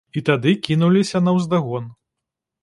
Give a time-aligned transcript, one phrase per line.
[0.19, 1.87] І тады кінуліся наўздагон.